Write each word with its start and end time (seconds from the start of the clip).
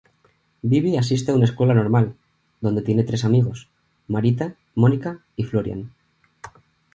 Bibi 0.69 0.97
asiste 0.97 1.29
a 1.31 1.35
una 1.35 1.45
escuela 1.45 1.75
normal, 1.75 2.15
donde 2.59 2.81
tiene 2.81 3.03
tres 3.03 3.23
amigos, 3.23 3.69
Marita, 4.07 4.55
Monika, 4.73 5.19
y 5.35 5.43
Florian. 5.43 5.91